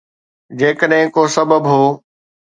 [0.59, 1.85] جيڪڏهن ڪو سبب هو.